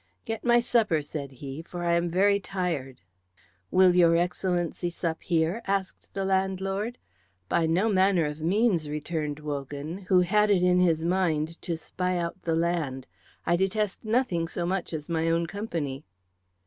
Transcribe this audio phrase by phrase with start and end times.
[0.25, 3.01] "Get my supper," said he, "for I am very tired."
[3.69, 6.97] "Will your Excellency sup here?" asked the landlord.
[7.47, 12.17] "By no manner of means," returned Wogan, who had it in his mind to spy
[12.17, 13.05] out the land.
[13.45, 16.03] "I detest nothing so much as my own company."